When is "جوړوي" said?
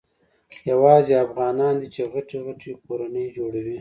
3.37-3.69